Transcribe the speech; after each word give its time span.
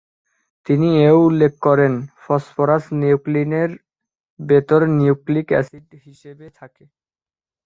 তিনি 0.67 0.87
এও 1.07 1.17
উল্লেখ 1.27 1.53
করেন 1.65 1.93
ফসফরাস 2.23 2.83
নিউক্লিনের 3.01 3.71
ভিতর 4.39 4.81
নিউক্লিক 4.97 5.47
এসিড 5.59 5.87
হিসেবে 6.05 6.47
থাকে। 6.59 6.83